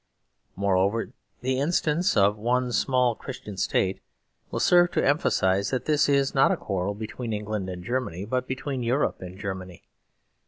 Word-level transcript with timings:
Moreover, 0.55 1.13
the 1.41 1.59
instance 1.59 2.17
of 2.17 2.35
one 2.35 2.71
small 2.71 3.13
Christian 3.13 3.55
State 3.55 4.01
will 4.49 4.59
serve 4.59 4.89
to 4.93 5.07
emphasise 5.07 5.69
that 5.69 5.85
this 5.85 6.09
is 6.09 6.33
not 6.33 6.51
a 6.51 6.57
quarrel 6.57 6.95
between 6.95 7.33
England 7.33 7.69
and 7.69 7.83
Germany, 7.83 8.25
but 8.25 8.47
between 8.47 8.81
Europe 8.81 9.21
and 9.21 9.37
Germany. 9.37 9.83